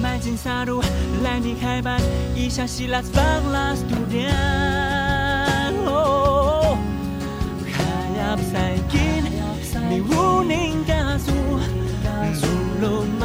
[0.00, 0.80] 迈进萨鲁，
[1.24, 2.00] 兰你开班，
[2.36, 3.96] 一莎希腊斯芳拉斯杜。
[5.86, 6.78] 哦，
[7.66, 7.82] 卡
[8.18, 9.24] 亚布塞金，
[9.90, 11.32] 你乌宁加速，
[12.32, 12.46] 苏
[12.80, 13.19] 鲁。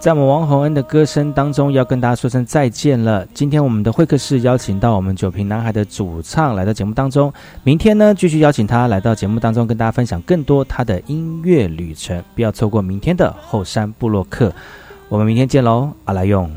[0.00, 3.24] 在我们王洪恩的歌声当中，要跟大家说声再见了。
[3.32, 12.20] 今天我们的会客室邀请到我们九平男孩的主唱来到节目当中，明天呢继续邀请他来到节目当中，跟大家分享更多他的音乐旅程。
[12.34, 14.52] 不要错过明天的后山部落客，
[15.08, 16.50] 我们明天见喽，阿来用。